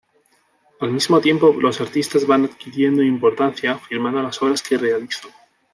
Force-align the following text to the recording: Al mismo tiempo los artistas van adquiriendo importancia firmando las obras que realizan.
Al 0.79 0.89
mismo 0.91 1.21
tiempo 1.21 1.53
los 1.59 1.79
artistas 1.79 2.25
van 2.25 2.45
adquiriendo 2.45 3.03
importancia 3.03 3.77
firmando 3.77 4.23
las 4.23 4.41
obras 4.41 4.63
que 4.63 4.75
realizan. 4.79 5.29